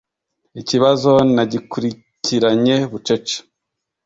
Ikibazo 0.61 1.11
nagikurikiranye 1.35 2.75
bucece 2.91 3.37